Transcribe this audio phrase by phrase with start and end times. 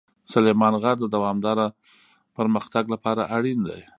[0.31, 1.65] سلیمان غر د دوامداره
[2.37, 3.81] پرمختګ لپاره اړین دی.